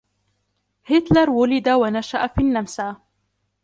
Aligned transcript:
هتلر 0.89 1.29
ولد 1.39 1.67
ونشأ 1.69 2.27
في 2.27 2.41
النمسا. 2.41 3.01